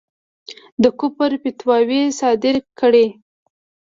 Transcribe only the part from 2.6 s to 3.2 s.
کړې.